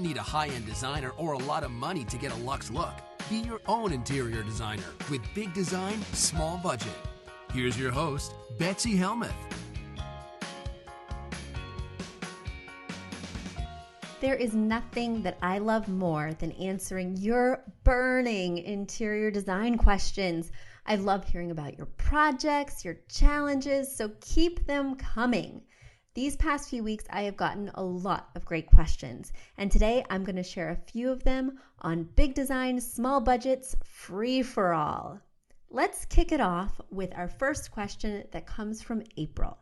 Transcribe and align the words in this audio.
Don't 0.00 0.08
need 0.08 0.16
a 0.16 0.22
high 0.22 0.48
end 0.48 0.64
designer 0.64 1.10
or 1.18 1.34
a 1.34 1.38
lot 1.38 1.62
of 1.62 1.70
money 1.70 2.04
to 2.04 2.16
get 2.16 2.32
a 2.32 2.36
luxe 2.36 2.70
look. 2.70 2.94
Be 3.28 3.38
your 3.38 3.60
own 3.66 3.92
interior 3.92 4.42
designer 4.42 4.82
with 5.10 5.20
big 5.34 5.52
design, 5.52 6.00
small 6.12 6.56
budget. 6.56 6.96
Here's 7.52 7.78
your 7.78 7.90
host, 7.90 8.32
Betsy 8.58 8.96
Helmuth. 8.96 9.34
There 14.20 14.36
is 14.36 14.54
nothing 14.54 15.22
that 15.22 15.38
I 15.42 15.58
love 15.58 15.88
more 15.88 16.32
than 16.38 16.52
answering 16.52 17.16
your 17.16 17.62
burning 17.84 18.58
interior 18.58 19.30
design 19.30 19.76
questions. 19.76 20.50
I 20.86 20.96
love 20.96 21.24
hearing 21.24 21.50
about 21.50 21.76
your 21.76 21.86
projects, 21.86 22.84
your 22.84 22.96
challenges, 23.08 23.94
so 23.94 24.10
keep 24.20 24.66
them 24.66 24.94
coming. 24.94 25.62
These 26.20 26.36
past 26.36 26.68
few 26.68 26.84
weeks, 26.84 27.06
I 27.08 27.22
have 27.22 27.38
gotten 27.38 27.70
a 27.74 27.82
lot 27.82 28.28
of 28.34 28.44
great 28.44 28.66
questions, 28.66 29.32
and 29.56 29.72
today 29.72 30.04
I'm 30.10 30.22
going 30.22 30.36
to 30.36 30.42
share 30.42 30.68
a 30.68 30.76
few 30.76 31.10
of 31.10 31.24
them 31.24 31.58
on 31.80 32.10
big 32.14 32.34
design, 32.34 32.78
small 32.78 33.22
budgets, 33.22 33.74
free 33.84 34.42
for 34.42 34.74
all. 34.74 35.18
Let's 35.70 36.04
kick 36.04 36.30
it 36.30 36.40
off 36.42 36.78
with 36.90 37.16
our 37.16 37.26
first 37.26 37.70
question 37.70 38.22
that 38.32 38.46
comes 38.46 38.82
from 38.82 39.02
April. 39.16 39.56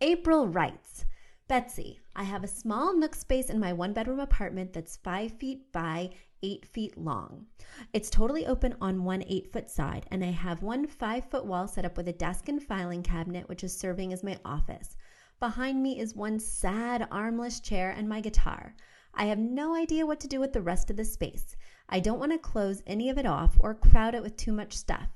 April 0.00 0.46
writes 0.46 1.04
Betsy, 1.48 1.98
I 2.14 2.22
have 2.22 2.44
a 2.44 2.46
small 2.46 2.96
nook 2.96 3.16
space 3.16 3.50
in 3.50 3.58
my 3.58 3.72
one 3.72 3.92
bedroom 3.94 4.20
apartment 4.20 4.74
that's 4.74 4.98
five 4.98 5.32
feet 5.32 5.72
by 5.72 6.10
eight 6.42 6.66
feet 6.66 6.96
long. 6.96 7.46
It's 7.92 8.10
totally 8.10 8.46
open 8.46 8.74
on 8.80 9.04
one 9.04 9.24
eight 9.28 9.52
foot 9.52 9.70
side, 9.70 10.06
and 10.10 10.24
I 10.24 10.30
have 10.30 10.62
one 10.62 10.86
five 10.86 11.24
foot 11.30 11.46
wall 11.46 11.68
set 11.68 11.84
up 11.84 11.96
with 11.96 12.08
a 12.08 12.12
desk 12.12 12.48
and 12.48 12.62
filing 12.62 13.02
cabinet, 13.02 13.48
which 13.48 13.64
is 13.64 13.76
serving 13.76 14.12
as 14.12 14.22
my 14.22 14.38
office. 14.44 14.96
Behind 15.40 15.82
me 15.82 15.98
is 15.98 16.14
one 16.14 16.38
sad 16.38 17.08
armless 17.10 17.60
chair 17.60 17.90
and 17.90 18.08
my 18.08 18.20
guitar. 18.20 18.74
I 19.14 19.26
have 19.26 19.38
no 19.38 19.74
idea 19.74 20.06
what 20.06 20.20
to 20.20 20.28
do 20.28 20.40
with 20.40 20.52
the 20.52 20.62
rest 20.62 20.90
of 20.90 20.96
the 20.96 21.04
space. 21.04 21.56
I 21.88 22.00
don't 22.00 22.18
want 22.18 22.32
to 22.32 22.38
close 22.38 22.82
any 22.86 23.10
of 23.10 23.18
it 23.18 23.26
off 23.26 23.56
or 23.60 23.74
crowd 23.74 24.14
it 24.14 24.22
with 24.22 24.36
too 24.36 24.52
much 24.52 24.76
stuff, 24.76 25.08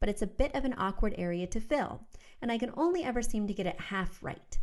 but 0.00 0.08
it's 0.08 0.22
a 0.22 0.26
bit 0.26 0.54
of 0.54 0.64
an 0.64 0.74
awkward 0.78 1.14
area 1.16 1.46
to 1.46 1.60
fill 1.60 2.06
and 2.42 2.52
I 2.52 2.58
can 2.58 2.72
only 2.76 3.02
ever 3.02 3.22
seem 3.22 3.46
to 3.46 3.54
get 3.54 3.66
it 3.66 3.80
half 3.80 4.22
right. 4.22 4.58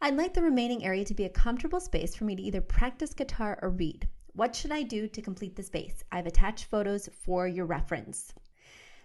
I'd 0.00 0.16
like 0.16 0.34
the 0.34 0.42
remaining 0.42 0.84
area 0.84 1.04
to 1.04 1.14
be 1.14 1.24
a 1.24 1.30
comfortable 1.30 1.80
space 1.80 2.14
for 2.14 2.24
me 2.24 2.34
to 2.34 2.42
either 2.42 2.60
practice 2.60 3.14
guitar 3.14 3.58
or 3.62 3.70
read. 3.70 4.08
What 4.34 4.56
should 4.56 4.72
I 4.72 4.82
do 4.82 5.08
to 5.08 5.20
complete 5.20 5.56
the 5.56 5.62
space? 5.62 6.02
I've 6.10 6.26
attached 6.26 6.64
photos 6.64 7.08
for 7.12 7.46
your 7.46 7.66
reference. 7.66 8.32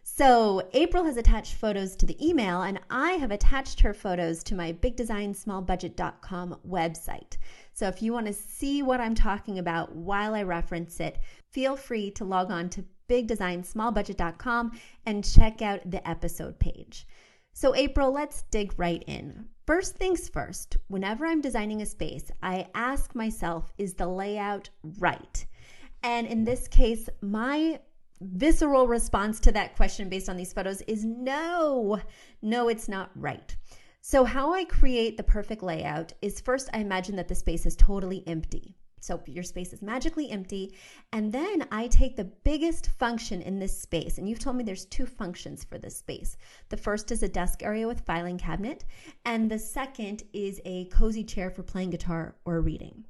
So, 0.09 0.69
April 0.71 1.03
has 1.03 1.17
attached 1.17 1.55
photos 1.55 1.97
to 1.97 2.05
the 2.05 2.25
email, 2.25 2.61
and 2.61 2.79
I 2.89 3.11
have 3.13 3.29
attached 3.29 3.81
her 3.81 3.93
photos 3.93 4.41
to 4.45 4.55
my 4.55 4.71
bigdesignsmallbudget.com 4.71 6.59
website. 6.65 7.37
So, 7.73 7.89
if 7.89 8.01
you 8.01 8.13
want 8.13 8.27
to 8.27 8.33
see 8.33 8.81
what 8.81 9.01
I'm 9.01 9.15
talking 9.15 9.59
about 9.59 9.93
while 9.93 10.33
I 10.33 10.43
reference 10.43 11.01
it, 11.01 11.19
feel 11.51 11.75
free 11.75 12.09
to 12.11 12.23
log 12.23 12.51
on 12.51 12.69
to 12.69 12.85
bigdesignsmallbudget.com 13.09 14.79
and 15.05 15.25
check 15.25 15.61
out 15.61 15.91
the 15.91 16.07
episode 16.07 16.57
page. 16.57 17.05
So, 17.51 17.75
April, 17.75 18.13
let's 18.13 18.43
dig 18.43 18.79
right 18.79 19.03
in. 19.07 19.49
First 19.67 19.97
things 19.97 20.29
first, 20.29 20.77
whenever 20.87 21.25
I'm 21.25 21.41
designing 21.41 21.81
a 21.81 21.85
space, 21.85 22.31
I 22.41 22.67
ask 22.73 23.13
myself, 23.13 23.73
is 23.77 23.95
the 23.95 24.07
layout 24.07 24.69
right? 24.81 25.45
And 26.03 26.25
in 26.25 26.45
this 26.45 26.69
case, 26.69 27.09
my 27.21 27.81
visceral 28.21 28.87
response 28.87 29.41
to 29.41 29.51
that 29.51 29.75
question 29.75 30.07
based 30.07 30.29
on 30.29 30.37
these 30.37 30.53
photos 30.53 30.81
is 30.83 31.03
no, 31.03 31.99
no, 32.41 32.69
it's 32.69 32.87
not 32.87 33.11
right. 33.13 33.53
So, 33.99 34.23
how 34.23 34.53
I 34.53 34.63
create 34.63 35.17
the 35.17 35.23
perfect 35.23 35.61
layout 35.61 36.13
is 36.21 36.39
first, 36.39 36.69
I 36.71 36.77
imagine 36.77 37.17
that 37.17 37.27
the 37.27 37.35
space 37.35 37.65
is 37.65 37.75
totally 37.75 38.23
empty. 38.25 38.77
So 38.99 39.21
your 39.25 39.43
space 39.43 39.73
is 39.73 39.81
magically 39.81 40.29
empty. 40.31 40.75
And 41.11 41.31
then 41.31 41.65
I 41.71 41.87
take 41.87 42.15
the 42.15 42.25
biggest 42.25 42.89
function 42.91 43.41
in 43.41 43.59
this 43.59 43.77
space. 43.77 44.17
And 44.17 44.27
you've 44.27 44.39
told 44.39 44.55
me 44.55 44.63
there's 44.63 44.85
two 44.85 45.05
functions 45.05 45.63
for 45.63 45.77
this 45.77 45.97
space. 45.97 46.37
The 46.69 46.77
first 46.77 47.11
is 47.11 47.23
a 47.23 47.27
desk 47.27 47.63
area 47.63 47.87
with 47.87 48.01
filing 48.01 48.37
cabinet. 48.37 48.85
And 49.25 49.49
the 49.49 49.59
second 49.59 50.23
is 50.33 50.59
a 50.65 50.85
cozy 50.85 51.23
chair 51.23 51.49
for 51.49 51.63
playing 51.63 51.91
guitar 51.91 52.35
or 52.45 52.61
reading. 52.61 53.05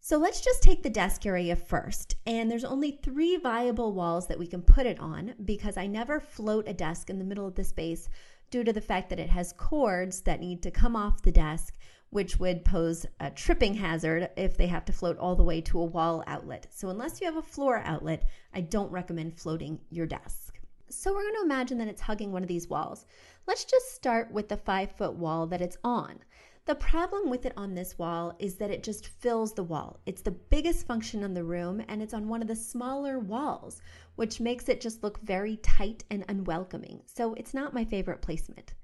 So 0.00 0.18
let's 0.18 0.40
just 0.40 0.62
take 0.62 0.84
the 0.84 0.90
desk 0.90 1.26
area 1.26 1.56
first. 1.56 2.14
And 2.26 2.48
there's 2.48 2.64
only 2.64 3.00
three 3.02 3.38
viable 3.38 3.92
walls 3.92 4.28
that 4.28 4.38
we 4.38 4.46
can 4.46 4.62
put 4.62 4.86
it 4.86 5.00
on 5.00 5.34
because 5.44 5.76
I 5.76 5.88
never 5.88 6.20
float 6.20 6.68
a 6.68 6.74
desk 6.74 7.10
in 7.10 7.18
the 7.18 7.24
middle 7.24 7.46
of 7.46 7.56
the 7.56 7.64
space 7.64 8.08
due 8.50 8.62
to 8.62 8.72
the 8.72 8.80
fact 8.80 9.10
that 9.10 9.18
it 9.18 9.30
has 9.30 9.52
cords 9.54 10.20
that 10.20 10.38
need 10.38 10.62
to 10.62 10.70
come 10.70 10.94
off 10.94 11.22
the 11.22 11.32
desk 11.32 11.76
which 12.10 12.38
would 12.38 12.64
pose 12.64 13.04
a 13.18 13.30
tripping 13.30 13.74
hazard 13.74 14.30
if 14.36 14.56
they 14.56 14.68
have 14.68 14.84
to 14.84 14.92
float 14.92 15.18
all 15.18 15.34
the 15.34 15.42
way 15.42 15.60
to 15.60 15.80
a 15.80 15.84
wall 15.84 16.22
outlet. 16.26 16.66
So, 16.70 16.88
unless 16.88 17.20
you 17.20 17.26
have 17.26 17.36
a 17.36 17.42
floor 17.42 17.82
outlet, 17.84 18.28
I 18.54 18.60
don't 18.60 18.92
recommend 18.92 19.38
floating 19.38 19.80
your 19.90 20.06
desk. 20.06 20.60
So, 20.88 21.12
we're 21.12 21.22
going 21.22 21.34
to 21.34 21.44
imagine 21.44 21.78
that 21.78 21.88
it's 21.88 22.00
hugging 22.00 22.30
one 22.30 22.42
of 22.42 22.48
these 22.48 22.68
walls. 22.68 23.06
Let's 23.46 23.64
just 23.64 23.94
start 23.94 24.30
with 24.30 24.48
the 24.48 24.56
five 24.56 24.92
foot 24.92 25.14
wall 25.14 25.46
that 25.48 25.60
it's 25.60 25.78
on. 25.82 26.20
The 26.64 26.76
problem 26.76 27.28
with 27.28 27.44
it 27.44 27.52
on 27.56 27.74
this 27.74 27.98
wall 27.98 28.34
is 28.38 28.54
that 28.56 28.70
it 28.70 28.82
just 28.82 29.08
fills 29.08 29.52
the 29.52 29.64
wall. 29.64 30.00
It's 30.06 30.22
the 30.22 30.30
biggest 30.30 30.86
function 30.86 31.22
in 31.22 31.34
the 31.34 31.44
room 31.44 31.82
and 31.88 32.02
it's 32.02 32.14
on 32.14 32.28
one 32.28 32.40
of 32.40 32.48
the 32.48 32.56
smaller 32.56 33.18
walls, 33.18 33.80
which 34.14 34.40
makes 34.40 34.68
it 34.68 34.80
just 34.80 35.02
look 35.02 35.20
very 35.22 35.56
tight 35.58 36.04
and 36.10 36.24
unwelcoming. 36.28 37.02
So, 37.06 37.34
it's 37.34 37.52
not 37.52 37.74
my 37.74 37.84
favorite 37.84 38.22
placement. 38.22 38.74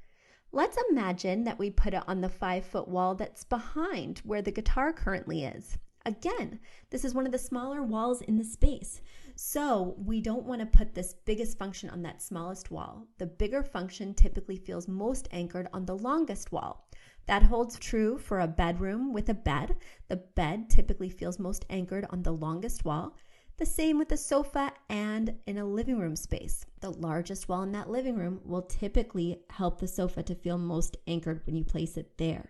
Let's 0.54 0.76
imagine 0.90 1.44
that 1.44 1.58
we 1.58 1.70
put 1.70 1.94
it 1.94 2.02
on 2.06 2.20
the 2.20 2.28
five 2.28 2.66
foot 2.66 2.86
wall 2.86 3.14
that's 3.14 3.42
behind 3.42 4.18
where 4.18 4.42
the 4.42 4.52
guitar 4.52 4.92
currently 4.92 5.44
is. 5.44 5.78
Again, 6.04 6.58
this 6.90 7.06
is 7.06 7.14
one 7.14 7.24
of 7.24 7.32
the 7.32 7.38
smaller 7.38 7.82
walls 7.82 8.20
in 8.20 8.36
the 8.36 8.44
space. 8.44 9.00
So 9.34 9.94
we 9.96 10.20
don't 10.20 10.44
want 10.44 10.60
to 10.60 10.66
put 10.66 10.94
this 10.94 11.14
biggest 11.24 11.56
function 11.56 11.88
on 11.88 12.02
that 12.02 12.20
smallest 12.20 12.70
wall. 12.70 13.06
The 13.16 13.24
bigger 13.24 13.62
function 13.62 14.12
typically 14.12 14.58
feels 14.58 14.86
most 14.86 15.26
anchored 15.30 15.68
on 15.72 15.86
the 15.86 15.96
longest 15.96 16.52
wall. 16.52 16.86
That 17.24 17.44
holds 17.44 17.78
true 17.78 18.18
for 18.18 18.40
a 18.40 18.46
bedroom 18.46 19.14
with 19.14 19.30
a 19.30 19.34
bed. 19.34 19.76
The 20.08 20.16
bed 20.16 20.68
typically 20.68 21.08
feels 21.08 21.38
most 21.38 21.64
anchored 21.70 22.06
on 22.10 22.24
the 22.24 22.32
longest 22.32 22.84
wall. 22.84 23.16
The 23.58 23.66
same 23.66 23.98
with 23.98 24.08
the 24.08 24.16
sofa 24.16 24.72
and 24.88 25.38
in 25.46 25.58
a 25.58 25.64
living 25.64 25.98
room 25.98 26.16
space. 26.16 26.64
The 26.80 26.90
largest 26.90 27.48
wall 27.48 27.62
in 27.62 27.72
that 27.72 27.90
living 27.90 28.16
room 28.16 28.40
will 28.44 28.62
typically 28.62 29.40
help 29.50 29.78
the 29.78 29.86
sofa 29.86 30.22
to 30.24 30.34
feel 30.34 30.58
most 30.58 30.96
anchored 31.06 31.42
when 31.46 31.54
you 31.54 31.64
place 31.64 31.96
it 31.96 32.16
there. 32.16 32.48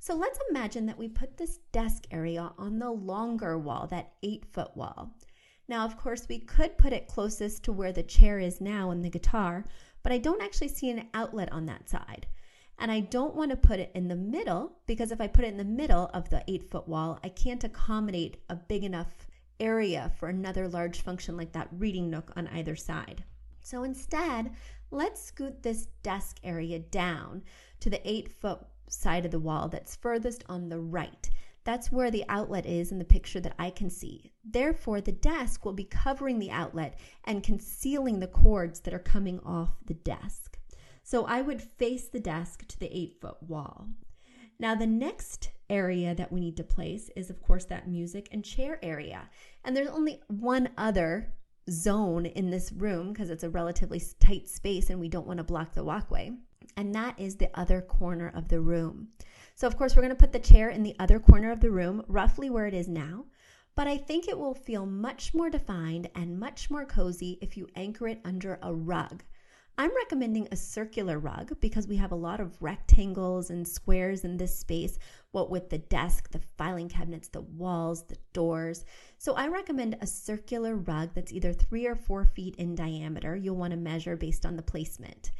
So 0.00 0.14
let's 0.14 0.38
imagine 0.50 0.86
that 0.86 0.98
we 0.98 1.08
put 1.08 1.36
this 1.36 1.58
desk 1.72 2.04
area 2.10 2.52
on 2.58 2.78
the 2.78 2.90
longer 2.90 3.58
wall, 3.58 3.86
that 3.88 4.12
eight 4.22 4.44
foot 4.52 4.76
wall. 4.76 5.14
Now, 5.68 5.84
of 5.84 5.96
course, 5.96 6.26
we 6.28 6.40
could 6.40 6.76
put 6.76 6.92
it 6.92 7.06
closest 7.06 7.62
to 7.64 7.72
where 7.72 7.92
the 7.92 8.02
chair 8.02 8.38
is 8.38 8.60
now 8.60 8.90
and 8.90 9.04
the 9.04 9.10
guitar, 9.10 9.64
but 10.02 10.12
I 10.12 10.18
don't 10.18 10.42
actually 10.42 10.68
see 10.68 10.90
an 10.90 11.08
outlet 11.14 11.50
on 11.52 11.66
that 11.66 11.88
side. 11.88 12.26
And 12.78 12.90
I 12.90 13.00
don't 13.00 13.34
want 13.34 13.50
to 13.50 13.56
put 13.56 13.80
it 13.80 13.92
in 13.94 14.08
the 14.08 14.16
middle 14.16 14.72
because 14.86 15.12
if 15.12 15.20
I 15.20 15.26
put 15.26 15.44
it 15.44 15.52
in 15.52 15.58
the 15.58 15.64
middle 15.64 16.10
of 16.12 16.28
the 16.28 16.42
eight 16.48 16.70
foot 16.70 16.88
wall, 16.88 17.18
I 17.22 17.28
can't 17.28 17.64
accommodate 17.64 18.38
a 18.50 18.56
big 18.56 18.84
enough 18.84 19.26
area 19.60 20.12
for 20.18 20.28
another 20.28 20.68
large 20.68 21.00
function 21.00 21.36
like 21.36 21.52
that 21.52 21.68
reading 21.72 22.10
nook 22.10 22.32
on 22.36 22.48
either 22.48 22.76
side. 22.76 23.24
So 23.62 23.82
instead, 23.82 24.52
let's 24.90 25.22
scoot 25.22 25.62
this 25.62 25.86
desk 26.02 26.38
area 26.44 26.78
down 26.78 27.42
to 27.80 27.90
the 27.90 28.08
eight 28.08 28.28
foot 28.28 28.60
side 28.88 29.24
of 29.24 29.30
the 29.30 29.38
wall 29.38 29.68
that's 29.68 29.96
furthest 29.96 30.44
on 30.48 30.68
the 30.68 30.80
right. 30.80 31.30
That's 31.64 31.90
where 31.90 32.10
the 32.10 32.26
outlet 32.28 32.66
is 32.66 32.92
in 32.92 32.98
the 32.98 33.04
picture 33.06 33.40
that 33.40 33.54
I 33.58 33.70
can 33.70 33.88
see. 33.88 34.32
Therefore, 34.44 35.00
the 35.00 35.12
desk 35.12 35.64
will 35.64 35.72
be 35.72 35.84
covering 35.84 36.38
the 36.38 36.50
outlet 36.50 36.98
and 37.24 37.42
concealing 37.42 38.20
the 38.20 38.26
cords 38.26 38.80
that 38.80 38.92
are 38.92 38.98
coming 38.98 39.40
off 39.40 39.70
the 39.86 39.94
desk. 39.94 40.58
So 41.02 41.24
I 41.24 41.40
would 41.40 41.62
face 41.62 42.08
the 42.08 42.20
desk 42.20 42.66
to 42.68 42.78
the 42.78 42.94
eight 42.94 43.18
foot 43.20 43.42
wall. 43.42 43.88
Now, 44.58 44.74
the 44.74 44.86
next 44.86 45.50
area 45.70 46.14
that 46.14 46.32
we 46.32 46.40
need 46.40 46.56
to 46.56 46.64
place 46.64 47.10
is, 47.16 47.30
of 47.30 47.42
course, 47.42 47.64
that 47.66 47.88
music 47.88 48.28
and 48.32 48.44
chair 48.44 48.78
area. 48.82 49.28
And 49.64 49.76
there's 49.76 49.88
only 49.88 50.20
one 50.28 50.68
other 50.76 51.32
zone 51.70 52.26
in 52.26 52.50
this 52.50 52.72
room 52.72 53.12
because 53.12 53.30
it's 53.30 53.44
a 53.44 53.50
relatively 53.50 54.02
tight 54.20 54.48
space 54.48 54.90
and 54.90 55.00
we 55.00 55.08
don't 55.08 55.26
want 55.26 55.38
to 55.38 55.44
block 55.44 55.72
the 55.72 55.84
walkway. 55.84 56.32
And 56.76 56.94
that 56.94 57.18
is 57.18 57.36
the 57.36 57.50
other 57.58 57.80
corner 57.80 58.32
of 58.34 58.48
the 58.48 58.60
room. 58.60 59.08
So, 59.54 59.66
of 59.66 59.76
course, 59.76 59.94
we're 59.94 60.02
going 60.02 60.14
to 60.14 60.20
put 60.20 60.32
the 60.32 60.38
chair 60.38 60.70
in 60.70 60.82
the 60.82 60.96
other 60.98 61.20
corner 61.20 61.52
of 61.52 61.60
the 61.60 61.70
room, 61.70 62.04
roughly 62.08 62.50
where 62.50 62.66
it 62.66 62.74
is 62.74 62.88
now. 62.88 63.24
But 63.76 63.86
I 63.86 63.96
think 63.96 64.28
it 64.28 64.38
will 64.38 64.54
feel 64.54 64.86
much 64.86 65.34
more 65.34 65.50
defined 65.50 66.08
and 66.14 66.38
much 66.38 66.70
more 66.70 66.84
cozy 66.84 67.38
if 67.40 67.56
you 67.56 67.68
anchor 67.74 68.08
it 68.08 68.20
under 68.24 68.58
a 68.62 68.74
rug. 68.74 69.24
I'm 69.76 69.94
recommending 69.96 70.46
a 70.50 70.56
circular 70.56 71.18
rug 71.18 71.58
because 71.60 71.88
we 71.88 71.96
have 71.96 72.12
a 72.12 72.16
lot 72.16 72.38
of 72.38 72.62
rectangles 72.62 73.50
and 73.50 73.66
squares 73.66 74.24
in 74.24 74.36
this 74.36 74.56
space, 74.56 75.00
what 75.32 75.50
with 75.50 75.68
the 75.68 75.78
desk, 75.78 76.30
the 76.30 76.40
filing 76.56 76.88
cabinets, 76.88 77.26
the 77.26 77.40
walls, 77.40 78.04
the 78.04 78.16
doors. 78.32 78.84
So 79.18 79.34
I 79.34 79.48
recommend 79.48 79.96
a 80.00 80.06
circular 80.06 80.76
rug 80.76 81.10
that's 81.14 81.32
either 81.32 81.52
three 81.52 81.86
or 81.86 81.96
four 81.96 82.24
feet 82.24 82.54
in 82.56 82.76
diameter. 82.76 83.34
You'll 83.34 83.56
want 83.56 83.72
to 83.72 83.76
measure 83.76 84.16
based 84.16 84.46
on 84.46 84.54
the 84.54 84.62
placement. 84.62 85.32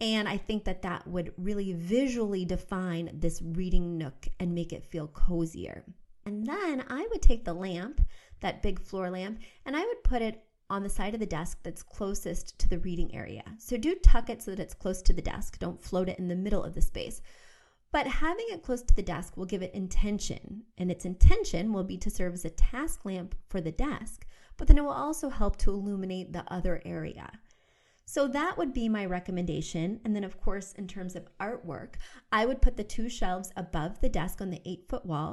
And 0.00 0.26
I 0.26 0.38
think 0.38 0.64
that 0.64 0.82
that 0.82 1.06
would 1.06 1.34
really 1.36 1.74
visually 1.74 2.46
define 2.46 3.10
this 3.12 3.42
reading 3.42 3.98
nook 3.98 4.26
and 4.40 4.54
make 4.54 4.72
it 4.72 4.86
feel 4.86 5.08
cozier. 5.08 5.84
And 6.24 6.46
then 6.46 6.82
I 6.88 7.06
would 7.10 7.20
take 7.20 7.44
the 7.44 7.52
lamp, 7.52 8.00
that 8.40 8.62
big 8.62 8.80
floor 8.80 9.10
lamp, 9.10 9.40
and 9.66 9.76
I 9.76 9.84
would 9.84 10.02
put 10.02 10.22
it 10.22 10.42
on 10.72 10.82
the 10.82 10.88
side 10.88 11.12
of 11.12 11.20
the 11.20 11.26
desk 11.26 11.58
that's 11.62 11.82
closest 11.82 12.58
to 12.58 12.68
the 12.68 12.78
reading 12.78 13.14
area. 13.14 13.44
So 13.58 13.76
do 13.76 13.94
tuck 13.94 14.30
it 14.30 14.42
so 14.42 14.52
that 14.52 14.60
it's 14.60 14.72
close 14.72 15.02
to 15.02 15.12
the 15.12 15.20
desk. 15.20 15.58
Don't 15.58 15.80
float 15.80 16.08
it 16.08 16.18
in 16.18 16.28
the 16.28 16.34
middle 16.34 16.64
of 16.64 16.74
the 16.74 16.80
space. 16.80 17.20
But 17.92 18.06
having 18.06 18.46
it 18.48 18.62
close 18.62 18.82
to 18.82 18.96
the 18.96 19.02
desk 19.02 19.36
will 19.36 19.44
give 19.44 19.60
it 19.60 19.74
intention, 19.74 20.62
and 20.78 20.90
its 20.90 21.04
intention 21.04 21.74
will 21.74 21.84
be 21.84 21.98
to 21.98 22.10
serve 22.10 22.32
as 22.32 22.46
a 22.46 22.50
task 22.50 23.04
lamp 23.04 23.34
for 23.50 23.60
the 23.60 23.70
desk, 23.70 24.26
but 24.56 24.66
then 24.66 24.78
it 24.78 24.82
will 24.82 24.90
also 24.90 25.28
help 25.28 25.58
to 25.58 25.70
illuminate 25.70 26.32
the 26.32 26.50
other 26.50 26.80
area. 26.86 27.30
So 28.06 28.26
that 28.28 28.56
would 28.56 28.72
be 28.72 28.88
my 28.88 29.04
recommendation. 29.04 30.00
And 30.04 30.16
then, 30.16 30.24
of 30.24 30.40
course, 30.40 30.72
in 30.72 30.88
terms 30.88 31.16
of 31.16 31.28
artwork, 31.38 31.96
I 32.32 32.46
would 32.46 32.62
put 32.62 32.78
the 32.78 32.84
two 32.84 33.10
shelves 33.10 33.52
above 33.56 34.00
the 34.00 34.08
desk 34.08 34.40
on 34.40 34.48
the 34.48 34.62
eight 34.64 34.86
foot 34.88 35.04
wall. 35.04 35.32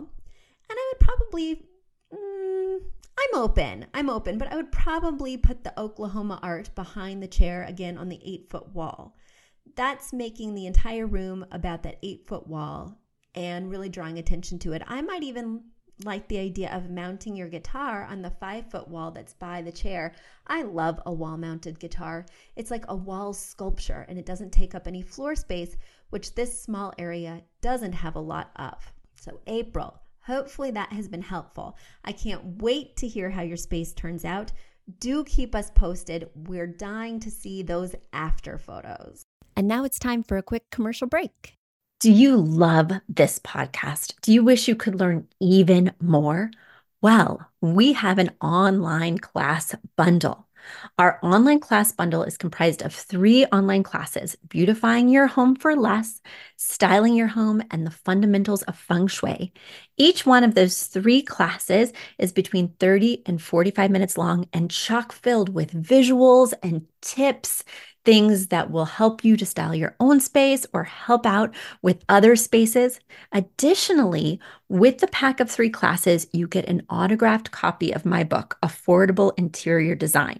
And 0.69 0.77
I 0.77 0.93
would 0.93 0.99
probably, 0.99 1.65
I'm 3.19 3.41
open, 3.41 3.85
I'm 3.93 4.09
open, 4.09 4.37
but 4.37 4.51
I 4.51 4.55
would 4.55 4.71
probably 4.71 5.35
put 5.35 5.63
the 5.63 5.77
Oklahoma 5.77 6.39
art 6.41 6.73
behind 6.73 7.21
the 7.21 7.27
chair 7.27 7.63
again 7.63 7.97
on 7.97 8.07
the 8.07 8.21
eight 8.23 8.49
foot 8.49 8.69
wall. 8.73 9.17
That's 9.75 10.13
making 10.13 10.55
the 10.55 10.67
entire 10.67 11.05
room 11.05 11.45
about 11.51 11.83
that 11.83 11.97
eight 12.01 12.27
foot 12.27 12.47
wall 12.47 12.97
and 13.35 13.69
really 13.69 13.89
drawing 13.89 14.19
attention 14.19 14.57
to 14.59 14.71
it. 14.73 14.83
I 14.87 15.01
might 15.01 15.23
even 15.23 15.63
like 16.05 16.29
the 16.29 16.39
idea 16.39 16.73
of 16.73 16.89
mounting 16.89 17.35
your 17.35 17.49
guitar 17.49 18.05
on 18.05 18.21
the 18.21 18.29
five 18.29 18.71
foot 18.71 18.87
wall 18.87 19.11
that's 19.11 19.33
by 19.33 19.61
the 19.61 19.71
chair. 19.71 20.13
I 20.47 20.61
love 20.61 21.01
a 21.05 21.11
wall 21.11 21.37
mounted 21.37 21.77
guitar. 21.77 22.25
It's 22.55 22.71
like 22.71 22.85
a 22.87 22.95
wall 22.95 23.33
sculpture 23.33 24.05
and 24.07 24.17
it 24.17 24.25
doesn't 24.25 24.53
take 24.53 24.75
up 24.75 24.87
any 24.87 25.01
floor 25.01 25.35
space, 25.35 25.75
which 26.09 26.35
this 26.35 26.61
small 26.61 26.93
area 26.97 27.41
doesn't 27.61 27.93
have 27.93 28.15
a 28.15 28.21
lot 28.21 28.51
of. 28.55 28.93
So, 29.15 29.41
April, 29.47 29.99
hopefully 30.29 30.69
that 30.71 30.93
has 30.93 31.07
been 31.07 31.23
helpful. 31.23 31.75
I 32.05 32.11
can't 32.11 32.61
wait 32.61 32.95
to 32.97 33.07
hear 33.07 33.31
how 33.31 33.41
your 33.41 33.57
space 33.57 33.93
turns 33.93 34.23
out. 34.23 34.51
Do 34.99 35.23
keep 35.23 35.55
us 35.55 35.71
posted. 35.71 36.29
We're 36.35 36.67
dying 36.67 37.19
to 37.21 37.31
see 37.31 37.63
those 37.63 37.95
after 38.13 38.57
photos. 38.59 39.23
And 39.55 39.67
now 39.67 39.83
it's 39.83 39.97
time 39.97 40.23
for 40.23 40.37
a 40.37 40.43
quick 40.43 40.63
commercial 40.71 41.07
break. 41.07 41.55
Do 41.99 42.11
you 42.11 42.37
love 42.37 42.91
this 43.09 43.39
podcast? 43.39 44.13
Do 44.21 44.31
you 44.31 44.43
wish 44.43 44.67
you 44.67 44.75
could 44.75 44.99
learn 44.99 45.27
even 45.39 45.93
more? 45.99 46.51
Well, 47.01 47.49
we 47.59 47.93
have 47.93 48.19
an 48.19 48.31
online 48.39 49.17
class 49.17 49.75
bundle. 49.95 50.45
Our 50.97 51.19
online 51.23 51.59
class 51.59 51.91
bundle 51.91 52.23
is 52.23 52.37
comprised 52.37 52.81
of 52.81 52.93
three 52.93 53.45
online 53.47 53.83
classes 53.83 54.35
beautifying 54.47 55.09
your 55.09 55.27
home 55.27 55.55
for 55.55 55.75
less, 55.75 56.21
styling 56.57 57.15
your 57.15 57.27
home, 57.27 57.61
and 57.71 57.85
the 57.85 57.91
fundamentals 57.91 58.63
of 58.63 58.77
feng 58.77 59.07
shui. 59.07 59.53
Each 59.97 60.25
one 60.25 60.43
of 60.43 60.55
those 60.55 60.87
three 60.87 61.21
classes 61.21 61.93
is 62.17 62.31
between 62.31 62.73
30 62.79 63.23
and 63.25 63.41
45 63.41 63.91
minutes 63.91 64.17
long 64.17 64.47
and 64.53 64.71
chock 64.71 65.11
filled 65.11 65.49
with 65.49 65.71
visuals 65.71 66.53
and 66.63 66.85
tips 67.01 67.63
things 68.05 68.47
that 68.47 68.71
will 68.71 68.85
help 68.85 69.23
you 69.23 69.37
to 69.37 69.45
style 69.45 69.75
your 69.75 69.95
own 69.99 70.19
space 70.19 70.65
or 70.73 70.83
help 70.83 71.25
out 71.25 71.53
with 71.81 72.03
other 72.09 72.35
spaces. 72.35 72.99
Additionally, 73.31 74.39
with 74.67 74.99
the 74.99 75.07
pack 75.07 75.39
of 75.39 75.49
three 75.49 75.69
classes, 75.69 76.27
you 76.33 76.47
get 76.47 76.65
an 76.67 76.81
autographed 76.89 77.51
copy 77.51 77.91
of 77.91 78.05
my 78.05 78.23
book, 78.23 78.57
Affordable 78.63 79.33
Interior 79.37 79.95
Design. 79.95 80.39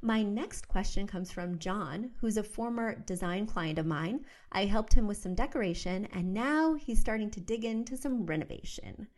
My 0.00 0.22
next 0.22 0.68
question 0.68 1.08
comes 1.08 1.32
from 1.32 1.58
John, 1.58 2.12
who's 2.20 2.36
a 2.36 2.44
former 2.44 2.94
design 2.94 3.46
client 3.46 3.80
of 3.80 3.86
mine. 3.86 4.24
I 4.52 4.66
helped 4.66 4.94
him 4.94 5.08
with 5.08 5.16
some 5.16 5.34
decoration, 5.34 6.06
and 6.12 6.32
now 6.32 6.74
he's 6.74 7.00
starting 7.00 7.32
to 7.32 7.40
dig 7.40 7.64
into 7.64 7.96
some 7.96 8.24
renovation. 8.24 9.08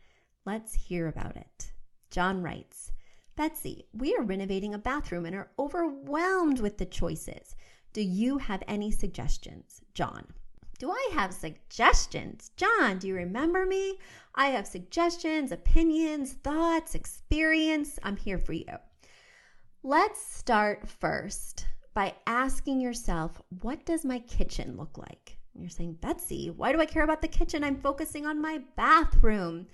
Let's 0.43 0.73
hear 0.73 1.07
about 1.07 1.37
it. 1.37 1.71
John 2.09 2.41
writes 2.41 2.91
Betsy, 3.35 3.85
we 3.93 4.15
are 4.15 4.23
renovating 4.23 4.73
a 4.73 4.79
bathroom 4.79 5.27
and 5.27 5.35
are 5.35 5.51
overwhelmed 5.59 6.59
with 6.59 6.79
the 6.79 6.85
choices. 6.87 7.55
Do 7.93 8.01
you 8.01 8.39
have 8.39 8.63
any 8.67 8.89
suggestions? 8.89 9.81
John. 9.93 10.33
Do 10.79 10.89
I 10.89 11.09
have 11.13 11.31
suggestions? 11.31 12.49
John, 12.57 12.97
do 12.97 13.07
you 13.07 13.13
remember 13.13 13.67
me? 13.67 13.99
I 14.33 14.47
have 14.47 14.65
suggestions, 14.65 15.51
opinions, 15.51 16.33
thoughts, 16.33 16.95
experience. 16.95 17.99
I'm 18.01 18.17
here 18.17 18.39
for 18.39 18.53
you. 18.53 18.79
Let's 19.83 20.23
start 20.23 20.87
first 20.87 21.65
by 21.95 22.13
asking 22.27 22.81
yourself, 22.81 23.41
what 23.61 23.83
does 23.83 24.05
my 24.05 24.19
kitchen 24.19 24.77
look 24.77 24.95
like? 24.99 25.39
You're 25.55 25.69
saying, 25.69 25.97
Betsy, 26.01 26.51
why 26.51 26.71
do 26.71 26.79
I 26.79 26.85
care 26.85 27.03
about 27.03 27.23
the 27.23 27.27
kitchen? 27.27 27.63
I'm 27.63 27.81
focusing 27.81 28.27
on 28.27 28.39
my 28.39 28.61
bathroom. 28.75 29.65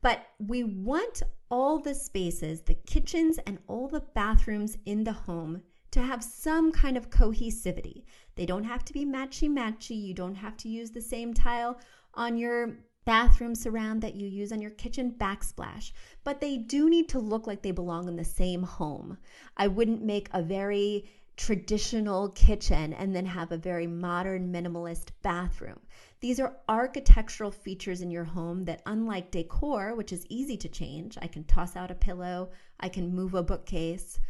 But 0.00 0.26
we 0.38 0.64
want 0.64 1.22
all 1.50 1.78
the 1.78 1.94
spaces, 1.94 2.62
the 2.62 2.78
kitchens 2.86 3.38
and 3.46 3.58
all 3.66 3.88
the 3.88 4.00
bathrooms 4.00 4.78
in 4.86 5.04
the 5.04 5.12
home 5.12 5.60
to 5.90 6.00
have 6.00 6.24
some 6.24 6.72
kind 6.72 6.96
of 6.96 7.10
cohesivity. 7.10 8.04
They 8.36 8.46
don't 8.46 8.64
have 8.64 8.86
to 8.86 8.94
be 8.94 9.04
matchy 9.04 9.50
matchy. 9.50 10.02
You 10.02 10.14
don't 10.14 10.34
have 10.34 10.56
to 10.58 10.70
use 10.70 10.92
the 10.92 11.02
same 11.02 11.34
tile 11.34 11.78
on 12.14 12.38
your 12.38 12.78
bathroom 13.04 13.54
surround 13.54 14.02
that 14.02 14.14
you 14.14 14.26
use 14.26 14.52
on 14.52 14.60
your 14.60 14.70
kitchen 14.70 15.14
backsplash, 15.18 15.92
but 16.24 16.40
they 16.40 16.56
do 16.56 16.88
need 16.88 17.08
to 17.08 17.18
look 17.18 17.46
like 17.46 17.62
they 17.62 17.70
belong 17.70 18.08
in 18.08 18.16
the 18.16 18.24
same 18.24 18.62
home. 18.62 19.18
I 19.56 19.66
wouldn't 19.66 20.02
make 20.02 20.28
a 20.32 20.42
very 20.42 21.10
traditional 21.36 22.28
kitchen 22.28 22.92
and 22.92 23.16
then 23.16 23.26
have 23.26 23.50
a 23.50 23.56
very 23.56 23.86
modern 23.86 24.52
minimalist 24.52 25.08
bathroom. 25.22 25.80
These 26.20 26.38
are 26.38 26.58
architectural 26.68 27.50
features 27.50 28.00
in 28.00 28.10
your 28.10 28.24
home 28.24 28.64
that, 28.66 28.82
unlike 28.86 29.30
decor, 29.30 29.94
which 29.94 30.12
is 30.12 30.26
easy 30.28 30.56
to 30.58 30.68
change, 30.68 31.18
I 31.20 31.26
can 31.26 31.44
toss 31.44 31.74
out 31.74 31.90
a 31.90 31.96
pillow, 31.96 32.50
I 32.78 32.88
can 32.88 33.14
move 33.14 33.34
a 33.34 33.42
bookcase. 33.42 34.20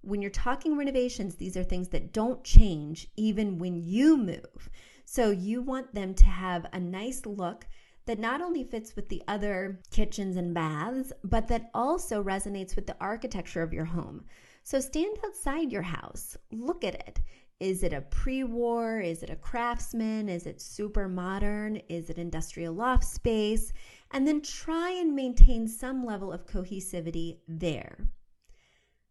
When 0.00 0.22
you're 0.22 0.30
talking 0.30 0.76
renovations, 0.76 1.34
these 1.34 1.56
are 1.56 1.64
things 1.64 1.88
that 1.88 2.12
don't 2.12 2.42
change 2.42 3.08
even 3.16 3.58
when 3.58 3.76
you 3.76 4.16
move. 4.16 4.70
So 5.04 5.30
you 5.30 5.60
want 5.60 5.94
them 5.94 6.14
to 6.14 6.24
have 6.24 6.66
a 6.72 6.80
nice 6.80 7.26
look 7.26 7.66
that 8.06 8.18
not 8.18 8.40
only 8.40 8.64
fits 8.64 8.96
with 8.96 9.08
the 9.08 9.22
other 9.28 9.80
kitchens 9.90 10.36
and 10.36 10.54
baths, 10.54 11.12
but 11.22 11.48
that 11.48 11.70
also 11.74 12.22
resonates 12.22 12.74
with 12.74 12.86
the 12.86 12.96
architecture 13.00 13.62
of 13.62 13.72
your 13.72 13.84
home. 13.84 14.24
So 14.64 14.80
stand 14.80 15.18
outside 15.24 15.72
your 15.72 15.82
house, 15.82 16.36
look 16.50 16.84
at 16.84 16.94
it. 16.94 17.20
Is 17.62 17.84
it 17.84 17.92
a 17.92 18.00
pre 18.00 18.42
war? 18.42 19.00
Is 19.00 19.22
it 19.22 19.30
a 19.30 19.36
craftsman? 19.36 20.28
Is 20.28 20.46
it 20.46 20.60
super 20.60 21.06
modern? 21.06 21.76
Is 21.88 22.10
it 22.10 22.18
industrial 22.18 22.74
loft 22.74 23.04
space? 23.04 23.72
And 24.10 24.26
then 24.26 24.42
try 24.42 24.90
and 24.90 25.14
maintain 25.14 25.68
some 25.68 26.04
level 26.04 26.32
of 26.32 26.44
cohesivity 26.44 27.38
there. 27.46 27.98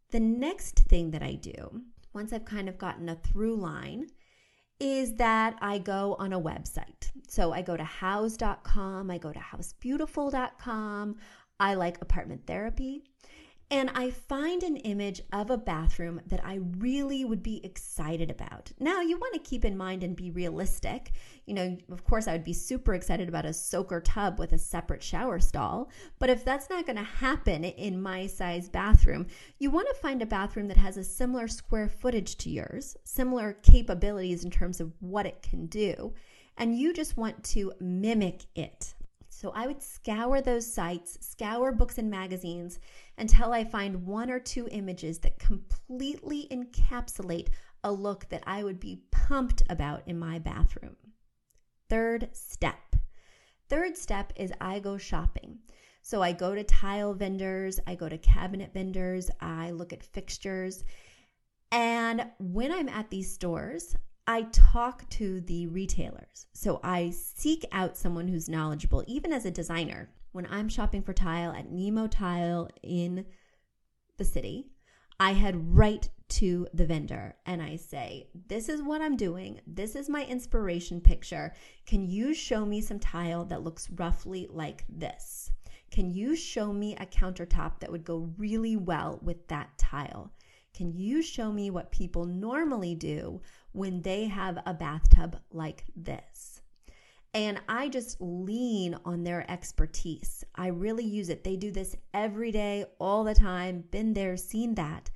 The 0.09 0.19
next 0.19 0.79
thing 0.79 1.11
that 1.11 1.23
I 1.23 1.35
do, 1.35 1.81
once 2.11 2.33
I've 2.33 2.43
kind 2.43 2.67
of 2.67 2.77
gotten 2.77 3.07
a 3.07 3.15
through 3.15 3.55
line, 3.55 4.07
is 4.81 5.13
that 5.15 5.55
I 5.61 5.77
go 5.77 6.15
on 6.17 6.33
a 6.33 6.41
website. 6.41 7.11
So 7.27 7.53
I 7.53 7.61
go 7.61 7.77
to 7.77 7.83
houzz.com, 7.83 9.11
I 9.11 9.17
go 9.19 9.31
to 9.31 9.39
housebeautiful.com. 9.39 11.15
I 11.59 11.75
like 11.75 12.01
apartment 12.01 12.47
therapy. 12.47 13.03
And 13.71 13.89
I 13.95 14.09
find 14.09 14.63
an 14.63 14.75
image 14.75 15.21
of 15.31 15.49
a 15.49 15.57
bathroom 15.57 16.19
that 16.27 16.45
I 16.45 16.59
really 16.77 17.23
would 17.23 17.41
be 17.41 17.65
excited 17.65 18.29
about. 18.29 18.69
Now, 18.81 18.99
you 18.99 19.17
want 19.17 19.33
to 19.33 19.39
keep 19.39 19.63
in 19.63 19.77
mind 19.77 20.03
and 20.03 20.13
be 20.13 20.29
realistic. 20.29 21.13
You 21.45 21.53
know, 21.53 21.77
of 21.89 22.03
course, 22.03 22.27
I 22.27 22.33
would 22.33 22.43
be 22.43 22.51
super 22.51 22.93
excited 22.93 23.29
about 23.29 23.45
a 23.45 23.53
soaker 23.53 24.01
tub 24.01 24.39
with 24.39 24.51
a 24.51 24.57
separate 24.57 25.01
shower 25.01 25.39
stall. 25.39 25.89
But 26.19 26.29
if 26.29 26.43
that's 26.43 26.69
not 26.69 26.85
going 26.85 26.97
to 26.97 27.03
happen 27.03 27.63
in 27.63 28.01
my 28.01 28.27
size 28.27 28.67
bathroom, 28.67 29.27
you 29.57 29.71
want 29.71 29.87
to 29.87 30.01
find 30.01 30.21
a 30.21 30.25
bathroom 30.25 30.67
that 30.67 30.75
has 30.75 30.97
a 30.97 31.03
similar 31.03 31.47
square 31.47 31.87
footage 31.87 32.35
to 32.39 32.49
yours, 32.49 32.97
similar 33.05 33.53
capabilities 33.63 34.43
in 34.43 34.51
terms 34.51 34.81
of 34.81 34.91
what 34.99 35.25
it 35.25 35.41
can 35.41 35.67
do. 35.67 36.13
And 36.57 36.77
you 36.77 36.93
just 36.93 37.15
want 37.15 37.41
to 37.45 37.71
mimic 37.79 38.41
it. 38.53 38.95
So 39.41 39.51
I 39.55 39.65
would 39.65 39.81
scour 39.81 40.39
those 40.39 40.71
sites, 40.71 41.17
scour 41.19 41.71
books 41.71 41.97
and 41.97 42.11
magazines 42.11 42.77
until 43.17 43.53
I 43.53 43.63
find 43.63 44.05
one 44.05 44.29
or 44.29 44.39
two 44.39 44.67
images 44.69 45.17
that 45.21 45.39
completely 45.39 46.47
encapsulate 46.51 47.47
a 47.83 47.91
look 47.91 48.29
that 48.29 48.43
I 48.45 48.63
would 48.63 48.79
be 48.79 49.01
pumped 49.09 49.63
about 49.67 50.03
in 50.05 50.19
my 50.19 50.37
bathroom. 50.37 50.95
Third 51.89 52.29
step. 52.33 52.95
Third 53.67 53.97
step 53.97 54.31
is 54.35 54.53
I 54.61 54.77
go 54.77 54.99
shopping. 54.99 55.57
So 56.03 56.21
I 56.21 56.33
go 56.33 56.53
to 56.53 56.63
tile 56.63 57.15
vendors, 57.15 57.79
I 57.87 57.95
go 57.95 58.07
to 58.07 58.19
cabinet 58.19 58.75
vendors, 58.75 59.31
I 59.39 59.71
look 59.71 59.91
at 59.91 60.03
fixtures. 60.03 60.83
And 61.71 62.27
when 62.37 62.71
I'm 62.71 62.89
at 62.89 63.09
these 63.09 63.33
stores, 63.33 63.95
I 64.27 64.43
talk 64.51 65.09
to 65.11 65.41
the 65.41 65.67
retailers. 65.67 66.45
So 66.53 66.79
I 66.83 67.09
seek 67.09 67.65
out 67.71 67.97
someone 67.97 68.27
who's 68.27 68.49
knowledgeable, 68.49 69.03
even 69.07 69.33
as 69.33 69.45
a 69.45 69.51
designer. 69.51 70.09
When 70.31 70.47
I'm 70.49 70.69
shopping 70.69 71.01
for 71.01 71.13
tile 71.13 71.51
at 71.51 71.71
Nemo 71.71 72.07
Tile 72.07 72.69
in 72.83 73.25
the 74.17 74.23
city, 74.23 74.67
I 75.19 75.33
head 75.33 75.75
right 75.75 76.07
to 76.29 76.67
the 76.73 76.85
vendor 76.85 77.35
and 77.45 77.61
I 77.61 77.75
say, 77.75 78.29
This 78.47 78.69
is 78.69 78.81
what 78.81 79.01
I'm 79.01 79.17
doing. 79.17 79.59
This 79.67 79.95
is 79.95 80.07
my 80.07 80.23
inspiration 80.25 81.01
picture. 81.01 81.53
Can 81.85 82.05
you 82.05 82.33
show 82.33 82.65
me 82.65 82.79
some 82.79 82.99
tile 82.99 83.43
that 83.45 83.63
looks 83.63 83.89
roughly 83.89 84.47
like 84.49 84.85
this? 84.87 85.51
Can 85.89 86.09
you 86.09 86.37
show 86.37 86.71
me 86.71 86.95
a 86.95 87.05
countertop 87.05 87.79
that 87.79 87.91
would 87.91 88.05
go 88.05 88.33
really 88.37 88.77
well 88.77 89.19
with 89.21 89.47
that 89.49 89.77
tile? 89.77 90.31
Can 90.73 90.93
you 90.93 91.21
show 91.21 91.51
me 91.51 91.69
what 91.69 91.91
people 91.91 92.23
normally 92.23 92.95
do 92.95 93.41
when 93.73 94.01
they 94.01 94.25
have 94.25 94.59
a 94.65 94.73
bathtub 94.73 95.37
like 95.51 95.85
this? 95.95 96.61
And 97.33 97.61
I 97.69 97.87
just 97.87 98.17
lean 98.19 98.97
on 99.05 99.23
their 99.23 99.49
expertise. 99.49 100.43
I 100.55 100.67
really 100.67 101.05
use 101.05 101.29
it. 101.29 101.43
They 101.43 101.55
do 101.55 101.71
this 101.71 101.95
every 102.13 102.51
day, 102.51 102.85
all 102.99 103.23
the 103.23 103.33
time, 103.33 103.85
been 103.89 104.13
there, 104.13 104.35
seen 104.35 104.75
that. 104.75 105.09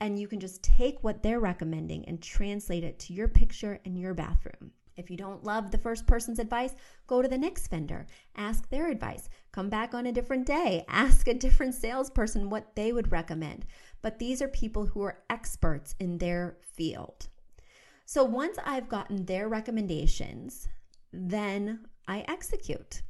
And 0.00 0.18
you 0.18 0.26
can 0.26 0.40
just 0.40 0.62
take 0.62 1.04
what 1.04 1.22
they're 1.22 1.40
recommending 1.40 2.04
and 2.06 2.20
translate 2.20 2.82
it 2.82 2.98
to 3.00 3.12
your 3.12 3.28
picture 3.28 3.78
and 3.84 3.96
your 3.96 4.14
bathroom. 4.14 4.72
If 4.96 5.10
you 5.10 5.16
don't 5.16 5.44
love 5.44 5.70
the 5.70 5.78
first 5.78 6.06
person's 6.06 6.38
advice, 6.38 6.74
go 7.06 7.22
to 7.22 7.28
the 7.28 7.38
next 7.38 7.68
vendor, 7.68 8.06
ask 8.36 8.68
their 8.68 8.88
advice. 8.90 9.28
Come 9.52 9.70
back 9.70 9.94
on 9.94 10.06
a 10.06 10.12
different 10.12 10.46
day, 10.46 10.84
ask 10.88 11.28
a 11.28 11.34
different 11.34 11.74
salesperson 11.74 12.50
what 12.50 12.74
they 12.74 12.92
would 12.92 13.12
recommend. 13.12 13.64
But 14.02 14.18
these 14.18 14.42
are 14.42 14.48
people 14.48 14.86
who 14.86 15.02
are 15.02 15.22
experts 15.30 15.94
in 16.00 16.18
their 16.18 16.56
field. 16.60 17.28
So 18.12 18.24
once 18.24 18.58
I've 18.66 18.88
gotten 18.88 19.24
their 19.24 19.48
recommendations, 19.48 20.66
then 21.12 21.86
I 22.08 22.24
execute. 22.26 23.02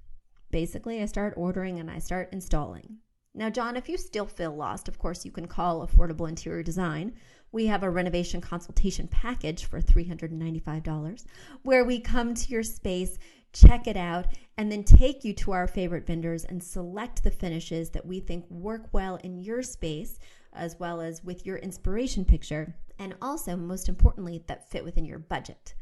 Basically, 0.51 1.01
I 1.01 1.07
start 1.07 1.33
ordering 1.39 1.81
and 1.81 1.91
I 1.91 1.99
start 2.01 2.29
installing. 2.33 2.99
Now, 3.35 3.49
John, 3.49 3.79
if 3.79 3.89
you 3.89 3.97
still 3.97 4.27
feel 4.27 4.55
lost, 4.55 4.89
of 4.89 4.99
course, 4.99 5.25
you 5.25 5.31
can 5.31 5.47
call 5.47 5.87
Affordable 5.87 6.29
Interior 6.29 6.63
Design. 6.63 7.15
We 7.51 7.65
have 7.65 7.83
a 7.83 7.89
renovation 7.89 8.43
consultation 8.43 9.09
package 9.09 9.65
for 9.65 9.81
$395 9.81 11.25
where 11.63 11.87
we 11.87 11.99
come 11.99 12.35
to 12.35 12.49
your 12.51 12.63
space, 12.63 13.17
check 13.55 13.87
it 13.87 13.97
out, 13.97 14.27
and 14.59 14.71
then 14.71 14.85
take 14.85 15.25
you 15.25 15.33
to 15.33 15.53
our 15.53 15.67
favorite 15.67 16.07
vendors 16.07 16.45
and 16.45 16.63
select 16.63 17.25
the 17.25 17.31
finishes 17.31 17.89
that 17.93 18.05
we 18.05 18.21
think 18.21 18.45
work 18.51 18.93
well 18.93 19.17
in 19.25 19.39
your 19.39 19.63
space 19.63 20.19
as 20.53 20.79
well 20.79 21.01
as 21.01 21.25
with 21.25 21.47
your 21.47 21.57
inspiration 21.59 22.25
picture, 22.25 22.75
and 22.99 23.15
also, 23.23 23.57
most 23.57 23.89
importantly, 23.89 24.43
that 24.47 24.71
fit 24.71 24.85
within 24.85 25.05
your 25.05 25.19
budget. 25.19 25.75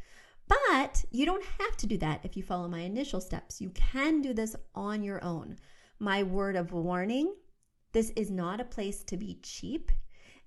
But 0.47 1.05
you 1.11 1.27
don't 1.27 1.45
have 1.59 1.77
to 1.79 1.87
do 1.87 1.99
that 1.99 2.25
if 2.25 2.37
you 2.37 2.43
follow 2.43 2.69
my 2.69 2.81
initial 2.81 3.21
steps. 3.21 3.61
You 3.61 3.71
can 3.71 4.23
do 4.23 4.33
this 4.33 4.57
on 4.75 5.03
your 5.03 5.23
own. 5.23 5.57
My 5.99 6.23
word 6.23 6.57
of 6.57 6.73
warning 6.73 7.35
this 7.93 8.11
is 8.17 8.31
not 8.31 8.61
a 8.61 8.65
place 8.65 9.03
to 9.05 9.17
be 9.17 9.41
cheap, 9.43 9.91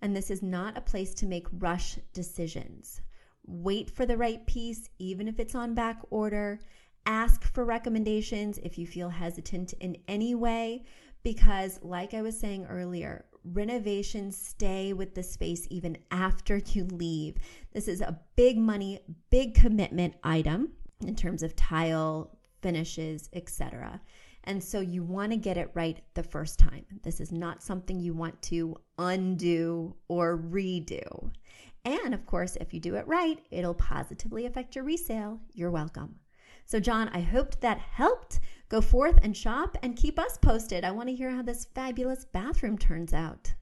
and 0.02 0.16
this 0.16 0.32
is 0.32 0.42
not 0.42 0.78
a 0.78 0.82
place 0.82 1.14
to 1.16 1.26
make 1.26 1.48
rush 1.60 1.98
decisions. 2.14 3.02
Wait 3.46 3.90
for 3.90 4.06
the 4.06 4.18
right 4.18 4.46
piece, 4.46 4.90
even 5.00 5.28
if 5.28 5.40
it's 5.40 5.56
on 5.56 5.74
back 5.74 6.00
order. 6.12 6.60
Ask 7.06 7.44
for 7.54 7.66
recommendations 7.66 8.60
if 8.60 8.78
you 8.78 8.86
feel 8.86 9.10
hesitant 9.10 9.74
in 9.80 9.98
any 10.08 10.36
way, 10.36 10.86
because, 11.24 11.80
like 11.82 12.14
I 12.14 12.22
was 12.22 12.40
saying 12.40 12.66
earlier, 12.66 13.26
renovations 13.44 14.38
stay 14.38 14.94
with 14.94 15.16
the 15.16 15.24
space 15.24 15.68
even 15.70 15.98
after 16.12 16.58
you 16.58 16.86
leave. 16.86 17.38
This 17.74 17.88
is 17.88 18.02
a 18.02 18.20
big 18.36 18.58
money, 18.58 19.00
big 19.30 19.56
commitment 19.56 20.16
item 20.24 20.74
in 21.06 21.16
terms 21.16 21.44
of 21.44 21.56
tile, 21.56 22.38
finishes, 22.62 23.30
etc. 23.34 24.02
And 24.44 24.64
so 24.64 24.80
you 24.80 25.04
want 25.04 25.32
to 25.32 25.38
get 25.38 25.58
it 25.58 25.72
right 25.74 26.00
the 26.14 26.24
first 26.24 26.58
time. 26.58 26.86
This 27.04 27.20
is 27.20 27.32
not 27.32 27.62
something 27.62 28.00
you 28.00 28.14
want 28.14 28.42
to 28.44 28.76
undo 28.98 29.96
or 30.08 30.38
redo. 30.38 31.32
And 31.86 32.14
of 32.14 32.26
course, 32.26 32.58
if 32.58 32.74
you 32.74 32.80
do 32.80 32.96
it 32.96 33.08
right, 33.08 33.40
it'll 33.52 33.74
positively 33.74 34.46
affect 34.46 34.76
your 34.76 34.84
resale. 34.84 35.40
You're 35.54 35.72
welcome. 35.72 36.16
So, 36.66 36.80
John, 36.80 37.10
I 37.10 37.22
hoped 37.22 37.62
that 37.62 37.80
helped. 37.80 38.40
Go 38.72 38.80
forth 38.80 39.20
and 39.22 39.36
shop 39.36 39.78
and 39.84 39.98
keep 39.98 40.18
us 40.18 40.38
posted. 40.38 40.86
I 40.86 40.92
want 40.92 41.10
to 41.10 41.14
hear 41.14 41.30
how 41.30 41.42
this 41.42 41.66
fabulous 41.76 42.24
bathroom 42.24 42.78
turns 42.78 43.14
out. 43.14 43.54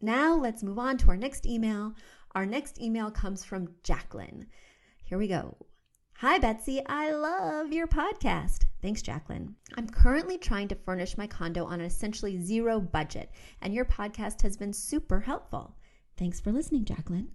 Now, 0.00 0.34
let's 0.34 0.62
move 0.62 0.78
on 0.78 0.96
to 0.96 1.08
our 1.08 1.16
next 1.18 1.44
email. 1.44 1.92
Our 2.34 2.46
next 2.46 2.80
email 2.80 3.10
comes 3.10 3.44
from 3.44 3.68
Jacqueline. 3.82 4.46
Here 5.04 5.18
we 5.18 5.28
go. 5.28 5.54
Hi, 6.14 6.38
Betsy. 6.38 6.80
I 6.86 7.10
love 7.10 7.70
your 7.70 7.86
podcast. 7.86 8.64
Thanks, 8.80 9.02
Jacqueline. 9.02 9.56
I'm 9.76 9.90
currently 9.90 10.38
trying 10.38 10.68
to 10.68 10.74
furnish 10.74 11.18
my 11.18 11.26
condo 11.26 11.66
on 11.66 11.80
an 11.80 11.86
essentially 11.86 12.40
zero 12.40 12.80
budget, 12.80 13.30
and 13.60 13.74
your 13.74 13.84
podcast 13.84 14.40
has 14.40 14.56
been 14.56 14.72
super 14.72 15.20
helpful. 15.20 15.76
Thanks 16.16 16.40
for 16.40 16.50
listening, 16.50 16.86
Jacqueline. 16.86 17.28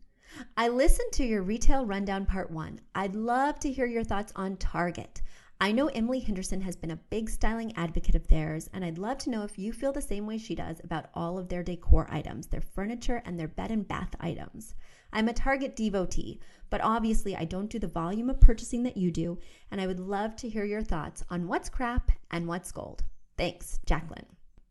I 0.55 0.67
listened 0.67 1.11
to 1.13 1.25
your 1.25 1.41
retail 1.41 1.85
rundown 1.85 2.25
part 2.25 2.51
one. 2.51 2.79
I'd 2.93 3.15
love 3.15 3.59
to 3.59 3.71
hear 3.71 3.85
your 3.85 4.03
thoughts 4.03 4.33
on 4.35 4.57
Target. 4.57 5.21
I 5.59 5.71
know 5.71 5.87
Emily 5.87 6.19
Henderson 6.19 6.61
has 6.61 6.75
been 6.75 6.91
a 6.91 6.99
big 7.09 7.31
styling 7.31 7.75
advocate 7.75 8.13
of 8.13 8.27
theirs, 8.27 8.69
and 8.73 8.85
I'd 8.85 8.99
love 8.99 9.17
to 9.19 9.31
know 9.31 9.41
if 9.43 9.57
you 9.57 9.73
feel 9.73 9.91
the 9.91 10.01
same 10.01 10.27
way 10.27 10.37
she 10.37 10.53
does 10.53 10.79
about 10.83 11.09
all 11.15 11.39
of 11.39 11.49
their 11.49 11.63
decor 11.63 12.07
items, 12.11 12.45
their 12.45 12.61
furniture, 12.61 13.23
and 13.25 13.39
their 13.39 13.47
bed 13.47 13.71
and 13.71 13.87
bath 13.87 14.15
items. 14.19 14.75
I'm 15.11 15.27
a 15.27 15.33
Target 15.33 15.75
devotee, 15.75 16.39
but 16.69 16.81
obviously 16.81 17.35
I 17.35 17.45
don't 17.45 17.71
do 17.71 17.79
the 17.79 17.87
volume 17.87 18.29
of 18.29 18.39
purchasing 18.39 18.83
that 18.83 18.97
you 18.97 19.09
do, 19.09 19.39
and 19.71 19.81
I 19.81 19.87
would 19.87 19.99
love 19.99 20.35
to 20.37 20.49
hear 20.49 20.63
your 20.63 20.83
thoughts 20.83 21.23
on 21.31 21.47
what's 21.47 21.69
crap 21.69 22.11
and 22.29 22.47
what's 22.47 22.71
gold. 22.71 23.03
Thanks, 23.35 23.79
Jacqueline. 23.85 24.27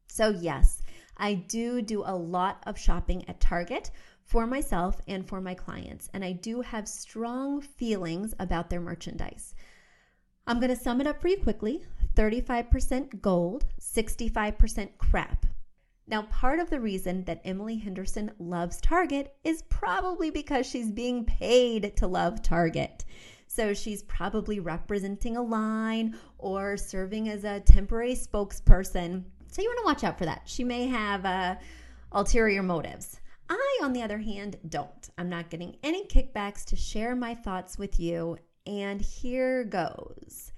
So, 0.06 0.28
yes, 0.28 0.82
I 1.16 1.34
do 1.34 1.82
do 1.82 2.02
a 2.04 2.14
lot 2.14 2.62
of 2.66 2.78
shopping 2.78 3.28
at 3.28 3.40
Target 3.40 3.90
for 4.26 4.46
myself 4.46 5.00
and 5.06 5.26
for 5.26 5.40
my 5.40 5.54
clients, 5.54 6.10
and 6.12 6.24
I 6.24 6.32
do 6.32 6.60
have 6.60 6.88
strong 6.88 7.60
feelings 7.60 8.34
about 8.40 8.68
their 8.68 8.80
merchandise. 8.80 9.54
I'm 10.48 10.58
going 10.58 10.74
to 10.74 10.80
sum 10.80 11.00
it 11.00 11.06
up 11.06 11.20
for 11.20 11.28
you 11.28 11.38
quickly 11.38 11.84
35% 12.16 13.20
gold, 13.20 13.66
65% 13.80 14.88
crap. 14.98 15.46
Now, 16.08 16.22
part 16.22 16.60
of 16.60 16.70
the 16.70 16.80
reason 16.80 17.24
that 17.24 17.40
Emily 17.44 17.76
Henderson 17.76 18.30
loves 18.38 18.80
Target 18.80 19.34
is 19.44 19.62
probably 19.62 20.30
because 20.30 20.66
she's 20.66 20.90
being 20.90 21.24
paid 21.24 21.96
to 21.96 22.06
love 22.06 22.42
Target. 22.42 23.04
So 23.48 23.74
she's 23.74 24.02
probably 24.04 24.60
representing 24.60 25.36
a 25.36 25.42
line 25.42 26.16
or 26.38 26.76
serving 26.76 27.28
as 27.28 27.44
a 27.44 27.60
temporary 27.60 28.14
spokesperson. 28.14 29.24
So 29.48 29.62
you 29.62 29.68
want 29.68 29.78
to 29.78 29.84
watch 29.84 30.04
out 30.04 30.18
for 30.18 30.26
that. 30.26 30.42
She 30.46 30.64
may 30.64 30.86
have 30.86 31.24
uh, 31.24 31.56
ulterior 32.12 32.62
motives. 32.62 33.20
I, 33.48 33.80
on 33.82 33.92
the 33.92 34.02
other 34.02 34.18
hand, 34.18 34.56
don't. 34.68 35.10
I'm 35.18 35.28
not 35.28 35.50
getting 35.50 35.76
any 35.82 36.06
kickbacks 36.06 36.64
to 36.66 36.76
share 36.76 37.14
my 37.14 37.34
thoughts 37.34 37.78
with 37.78 38.00
you. 38.00 38.38
And 38.66 39.00
here 39.00 39.64
goes 39.64 40.52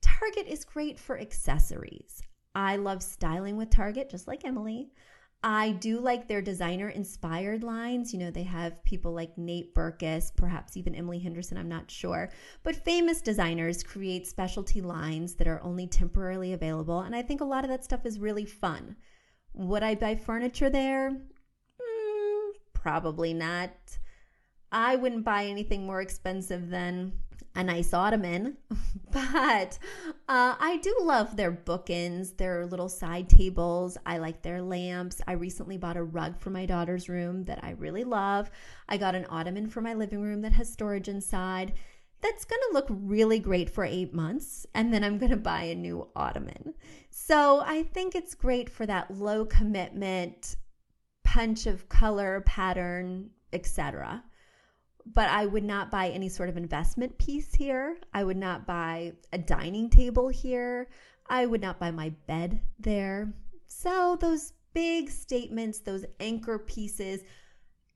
Target 0.00 0.46
is 0.46 0.64
great 0.64 0.98
for 0.98 1.18
accessories. 1.18 2.22
I 2.54 2.76
love 2.76 3.02
styling 3.02 3.56
with 3.56 3.70
Target, 3.70 4.10
just 4.10 4.26
like 4.26 4.44
Emily. 4.44 4.90
I 5.42 5.72
do 5.72 6.00
like 6.00 6.28
their 6.28 6.42
designer 6.42 6.90
inspired 6.90 7.62
lines. 7.62 8.12
You 8.12 8.18
know, 8.18 8.30
they 8.30 8.42
have 8.42 8.84
people 8.84 9.12
like 9.12 9.38
Nate 9.38 9.74
Berkus, 9.74 10.34
perhaps 10.36 10.76
even 10.76 10.94
Emily 10.94 11.18
Henderson, 11.18 11.56
I'm 11.56 11.68
not 11.68 11.90
sure. 11.90 12.30
But 12.62 12.76
famous 12.76 13.22
designers 13.22 13.82
create 13.82 14.26
specialty 14.26 14.82
lines 14.82 15.34
that 15.36 15.48
are 15.48 15.62
only 15.62 15.86
temporarily 15.86 16.52
available. 16.52 17.00
And 17.00 17.16
I 17.16 17.22
think 17.22 17.40
a 17.40 17.46
lot 17.46 17.64
of 17.64 17.70
that 17.70 17.84
stuff 17.84 18.04
is 18.04 18.18
really 18.18 18.44
fun. 18.44 18.96
Would 19.54 19.82
I 19.82 19.94
buy 19.94 20.14
furniture 20.14 20.68
there? 20.68 21.16
Probably 22.80 23.34
not. 23.34 23.70
I 24.72 24.96
wouldn't 24.96 25.24
buy 25.24 25.44
anything 25.44 25.84
more 25.84 26.00
expensive 26.00 26.70
than 26.70 27.12
a 27.54 27.62
nice 27.64 27.92
ottoman, 27.92 28.56
but 29.10 29.78
uh, 30.28 30.54
I 30.58 30.78
do 30.82 30.96
love 31.02 31.36
their 31.36 31.52
bookends, 31.52 32.36
their 32.36 32.64
little 32.64 32.88
side 32.88 33.28
tables. 33.28 33.98
I 34.06 34.18
like 34.18 34.40
their 34.40 34.62
lamps. 34.62 35.20
I 35.26 35.32
recently 35.32 35.76
bought 35.76 35.96
a 35.96 36.02
rug 36.02 36.38
for 36.38 36.50
my 36.50 36.64
daughter's 36.64 37.08
room 37.08 37.44
that 37.44 37.62
I 37.62 37.72
really 37.72 38.04
love. 38.04 38.50
I 38.88 38.96
got 38.96 39.14
an 39.14 39.26
ottoman 39.28 39.68
for 39.68 39.80
my 39.80 39.94
living 39.94 40.22
room 40.22 40.40
that 40.42 40.52
has 40.52 40.72
storage 40.72 41.08
inside. 41.08 41.74
That's 42.22 42.44
going 42.44 42.60
to 42.68 42.74
look 42.74 42.86
really 42.88 43.40
great 43.40 43.68
for 43.68 43.84
eight 43.84 44.14
months, 44.14 44.66
and 44.74 44.92
then 44.92 45.04
I'm 45.04 45.18
going 45.18 45.30
to 45.30 45.36
buy 45.36 45.64
a 45.64 45.74
new 45.74 46.06
ottoman. 46.14 46.74
So 47.10 47.62
I 47.66 47.82
think 47.82 48.14
it's 48.14 48.34
great 48.34 48.70
for 48.70 48.86
that 48.86 49.10
low 49.10 49.44
commitment, 49.44 50.56
punch 51.30 51.66
of 51.66 51.88
color, 51.88 52.42
pattern, 52.42 53.30
etc 53.52 54.22
but 55.14 55.28
I 55.28 55.46
would 55.46 55.64
not 55.64 55.90
buy 55.90 56.08
any 56.08 56.28
sort 56.28 56.48
of 56.48 56.56
investment 56.56 57.16
piece 57.18 57.54
here. 57.54 57.96
I 58.12 58.24
would 58.24 58.36
not 58.36 58.66
buy 58.66 59.12
a 59.32 59.38
dining 59.38 59.90
table 59.90 60.28
here. 60.28 60.88
I 61.28 61.46
would 61.46 61.60
not 61.60 61.78
buy 61.78 61.90
my 61.90 62.10
bed 62.26 62.60
there. 62.78 63.32
So, 63.66 64.16
those 64.20 64.52
big 64.72 65.10
statements, 65.10 65.80
those 65.80 66.04
anchor 66.18 66.58
pieces, 66.58 67.22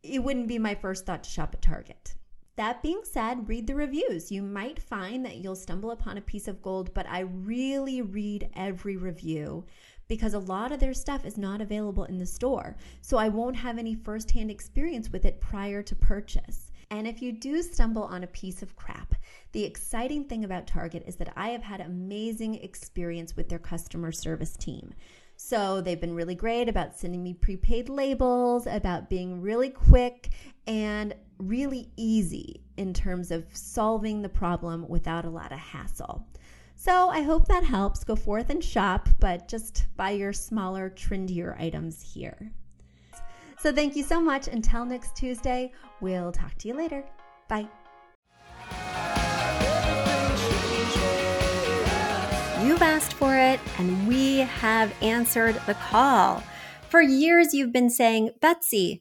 it 0.03 0.23
wouldn't 0.23 0.49
be 0.49 0.59
my 0.59 0.75
first 0.75 1.07
thought 1.07 1.25
to 1.25 1.31
shop 1.31 1.55
at 1.55 1.63
Target. 1.63 2.15
That 2.57 2.83
being 2.83 3.01
said, 3.03 3.49
read 3.49 3.67
the 3.67 3.75
reviews. 3.75 4.31
You 4.31 4.43
might 4.43 4.81
find 4.81 5.25
that 5.25 5.39
you'll 5.39 5.57
stumble 5.57 5.91
upon 5.91 6.19
a 6.19 6.23
piece 6.23 6.47
of 6.47 6.63
gold, 6.63 6.95
but 6.95 7.07
I 7.09 7.21
really 7.21 8.01
read 8.03 8.49
every 8.55 8.97
review 8.97 9.65
because 10.09 10.35
a 10.35 10.39
lot 10.39 10.73
of 10.73 10.81
their 10.81 10.95
stuff 10.95 11.25
is 11.25 11.39
not 11.39 11.61
available 11.61 12.05
in 12.05 12.19
the 12.19 12.27
store. 12.27 12.77
So 13.01 13.17
I 13.17 13.29
won't 13.29 13.57
have 13.57 13.79
any 13.79 13.95
firsthand 13.95 14.51
experience 14.51 15.11
with 15.11 15.25
it 15.25 15.41
prior 15.41 15.83
to 15.83 15.95
purchase. 15.95 16.71
And 16.91 17.09
if 17.09 17.23
you 17.23 17.33
do 17.33 17.63
stumble 17.63 18.05
on 18.05 18.23
a 18.23 18.29
piece 18.29 18.63
of 18.63 18.77
crap, 18.77 19.15
the 19.53 19.65
exciting 19.65 20.25
thing 20.25 20.45
about 20.45 20.67
Target 20.67 21.05
is 21.07 21.17
that 21.17 21.33
I 21.37 21.49
have 21.49 21.63
had 21.63 21.81
amazing 21.81 22.57
experience 22.57 23.37
with 23.37 23.49
their 23.49 23.59
customer 23.59 24.13
service 24.13 24.57
team. 24.57 24.93
So 25.37 25.81
they've 25.81 26.01
been 26.01 26.15
really 26.15 26.35
great 26.35 26.69
about 26.69 26.97
sending 26.97 27.23
me 27.23 27.35
prepaid 27.35 27.89
labels, 27.89 28.67
about 28.67 29.11
being 29.11 29.41
really 29.41 29.71
quick 29.71 30.31
and 30.67 31.15
really 31.39 31.91
easy 31.97 32.63
in 32.77 32.95
terms 32.95 33.31
of 33.31 33.45
solving 33.53 34.23
the 34.23 34.29
problem 34.29 34.87
without 34.89 35.25
a 35.25 35.31
lot 35.31 35.53
of 35.53 35.59
hassle. 35.59 36.27
So 36.85 37.09
I 37.09 37.23
hope 37.23 37.49
that 37.49 37.65
helps. 37.65 38.05
Go 38.05 38.15
forth 38.15 38.51
and 38.51 38.63
shop, 38.63 39.09
but 39.19 39.49
just 39.49 39.87
buy 39.97 40.11
your 40.11 40.35
smaller, 40.35 40.91
trendier 40.91 41.59
items 41.59 42.03
here. 42.03 42.53
So 43.59 43.73
thank 43.73 43.97
you 43.97 44.03
so 44.03 44.21
much. 44.21 44.49
Until 44.49 44.85
next 44.85 45.17
Tuesday, 45.17 45.73
we'll 46.03 46.31
talk 46.31 46.53
to 46.59 46.69
you 46.69 46.75
later. 46.75 47.03
Bye. 47.49 47.69
You've 52.63 52.83
asked 52.83 53.15
for 53.15 53.35
it, 53.35 53.61
and 53.79 54.07
we 54.07 54.41
have 54.41 54.95
answered 55.01 55.59
the 55.65 55.73
call. 55.73 56.43
For 56.91 57.01
years, 57.01 57.55
you've 57.55 57.73
been 57.73 57.89
saying, 57.89 58.33
Betsy, 58.43 59.01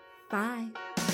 Bye. 0.31 1.10